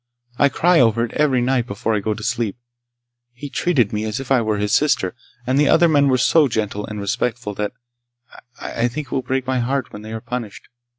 [0.39, 2.57] I cry over it every night before I go to sleep.
[3.33, 5.13] He treated me as if I were his sister,
[5.45, 7.73] and the other men were so gentle and respectful that
[8.59, 8.85] I...
[8.85, 10.69] I think it will break my heart when they are punished.